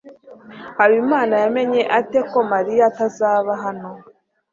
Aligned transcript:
habimana 0.77 1.35
yamenye 1.43 1.81
ate 1.99 2.19
ko 2.29 2.39
mariya 2.51 2.83
atazaba 2.91 3.51
hano 3.63 3.89